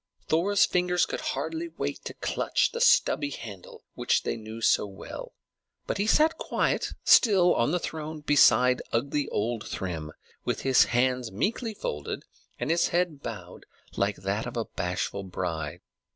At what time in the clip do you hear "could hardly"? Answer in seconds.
1.05-1.67